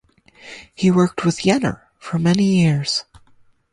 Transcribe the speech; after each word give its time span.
He 0.73 0.89
worked 0.89 1.23
with 1.23 1.41
Yener 1.41 1.81
for 1.99 2.17
many 2.17 2.43
years. 2.63 3.05